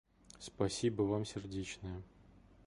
Спасибо 0.39 1.03
вам 1.03 1.25
сердечное. 1.27 2.01